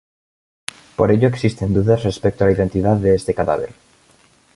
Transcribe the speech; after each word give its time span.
Por 0.95 1.11
ello 1.11 1.27
existen 1.27 1.75
dudas 1.75 2.01
respecto 2.01 2.43
a 2.43 2.47
la 2.47 2.53
identidad 2.53 2.97
de 2.97 3.13
este 3.13 3.35
cadáver. 3.35 3.75